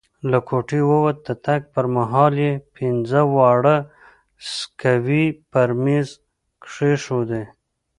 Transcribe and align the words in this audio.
له 0.29 0.39
کوټې 0.47 0.81
ووت، 0.89 1.17
د 1.27 1.29
تګ 1.45 1.61
پر 1.73 1.85
مهال 1.95 2.33
یې 2.43 2.53
پینځه 2.75 3.21
واړه 3.35 3.77
سکوې 4.53 5.25
پر 5.51 5.69
میز 5.83 6.09
کښېښودې. 6.63 7.43